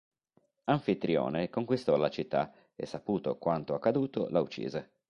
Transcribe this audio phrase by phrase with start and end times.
[0.65, 4.93] Anfitrione conquistò la città e saputo quanto accaduto la uccise.